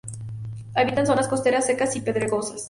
[0.73, 2.59] Habita en zonas costeras secas y pedregosas.